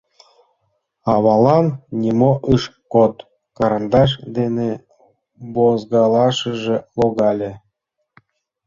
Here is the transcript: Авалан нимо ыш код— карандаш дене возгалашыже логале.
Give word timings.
Авалан 1.13 1.65
нимо 2.01 2.31
ыш 2.53 2.63
код— 2.93 3.13
карандаш 3.57 4.11
дене 4.37 4.69
возгалашыже 5.55 6.77
логале. 6.99 7.51